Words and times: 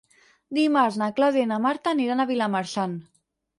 Dimarts 0.57 0.97
na 1.01 1.09
Clàudia 1.19 1.45
i 1.49 1.51
na 1.53 1.61
Marta 1.67 1.93
aniran 1.99 2.25
a 2.25 2.29
Vilamarxant. 2.33 2.99